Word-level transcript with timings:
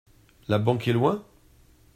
La 0.47 0.57
banque 0.57 0.87
est 0.87 0.93
loin? 0.93 1.23